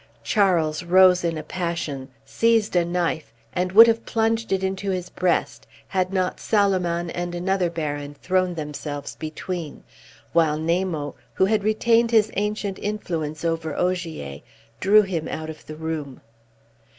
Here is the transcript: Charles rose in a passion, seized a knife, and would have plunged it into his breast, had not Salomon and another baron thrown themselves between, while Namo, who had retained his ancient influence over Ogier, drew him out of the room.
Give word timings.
Charles 0.23 0.81
rose 0.81 1.23
in 1.23 1.37
a 1.37 1.43
passion, 1.43 2.09
seized 2.25 2.75
a 2.75 2.83
knife, 2.83 3.31
and 3.53 3.71
would 3.71 3.85
have 3.85 4.03
plunged 4.03 4.51
it 4.51 4.63
into 4.63 4.89
his 4.89 5.11
breast, 5.11 5.67
had 5.89 6.11
not 6.11 6.39
Salomon 6.39 7.11
and 7.11 7.35
another 7.35 7.69
baron 7.69 8.15
thrown 8.15 8.55
themselves 8.55 9.15
between, 9.15 9.83
while 10.33 10.57
Namo, 10.57 11.13
who 11.35 11.45
had 11.45 11.63
retained 11.63 12.09
his 12.09 12.31
ancient 12.35 12.79
influence 12.79 13.45
over 13.45 13.75
Ogier, 13.75 14.39
drew 14.79 15.03
him 15.03 15.27
out 15.27 15.51
of 15.51 15.67
the 15.67 15.75
room. 15.75 16.19